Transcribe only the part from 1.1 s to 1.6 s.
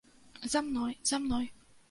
мной.